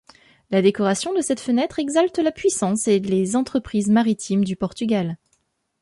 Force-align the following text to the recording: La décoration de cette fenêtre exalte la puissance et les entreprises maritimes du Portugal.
La 0.49 0.63
décoration 0.63 1.13
de 1.13 1.21
cette 1.21 1.39
fenêtre 1.39 1.77
exalte 1.77 2.17
la 2.17 2.31
puissance 2.31 2.87
et 2.87 2.97
les 2.99 3.35
entreprises 3.35 3.91
maritimes 3.91 4.43
du 4.43 4.55
Portugal. 4.55 5.19